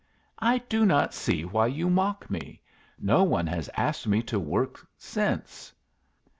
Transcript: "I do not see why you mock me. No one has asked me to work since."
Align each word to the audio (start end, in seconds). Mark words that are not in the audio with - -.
"I 0.39 0.57
do 0.57 0.83
not 0.83 1.13
see 1.13 1.45
why 1.45 1.67
you 1.67 1.87
mock 1.87 2.27
me. 2.27 2.59
No 2.97 3.21
one 3.23 3.45
has 3.45 3.69
asked 3.77 4.07
me 4.07 4.23
to 4.23 4.39
work 4.39 4.83
since." 4.97 5.71